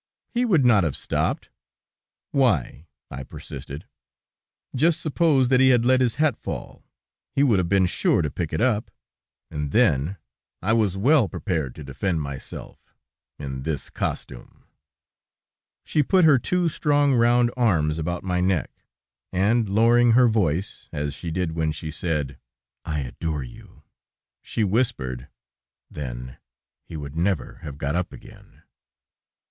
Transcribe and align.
"He 0.31 0.45
would 0.45 0.65
not 0.65 0.83
have 0.83 0.95
stooped." 0.97 1.49
"Why?" 2.31 2.87
I 3.11 3.21
persisted. 3.23 3.85
"Just 4.75 4.99
suppose 4.99 5.49
that 5.49 5.59
he 5.59 5.69
had 5.69 5.85
let 5.85 6.01
his 6.01 6.15
hat 6.15 6.39
fall, 6.39 6.83
he 7.35 7.43
would 7.43 7.59
have 7.59 7.69
been 7.69 7.85
sure 7.85 8.23
to 8.23 8.31
pick 8.31 8.51
it 8.51 8.61
up, 8.61 8.89
and 9.51 9.71
then... 9.71 10.17
I 10.59 10.73
was 10.73 10.97
well 10.97 11.29
prepared 11.29 11.75
to 11.75 11.83
defend 11.83 12.19
myself, 12.23 12.95
in 13.37 13.61
this 13.61 13.91
costume!" 13.91 14.63
She 15.83 16.01
put 16.01 16.25
her 16.25 16.39
two 16.39 16.67
strong, 16.67 17.13
round 17.13 17.51
arms 17.55 17.99
about 17.99 18.23
my 18.23 18.39
neck, 18.41 18.71
and, 19.31 19.69
lowering 19.69 20.13
her 20.13 20.27
voice, 20.27 20.89
as 20.91 21.13
she 21.13 21.29
did 21.29 21.51
when 21.51 21.71
she 21.71 21.91
said: 21.91 22.39
"I 22.85 23.01
adorre 23.03 23.43
you," 23.47 23.83
she 24.41 24.63
whispered: 24.63 25.27
"Then 25.91 26.37
he 26.87 26.97
would 26.97 27.15
never 27.15 27.59
have 27.61 27.77
got 27.77 27.95
up 27.95 28.11
again." 28.11 28.63